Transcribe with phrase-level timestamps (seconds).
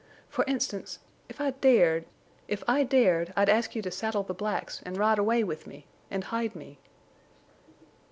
[0.29, 5.19] For instance—if I dared—if I dared I'd ask you to saddle the blacks and ride
[5.19, 6.79] away with me—and hide me."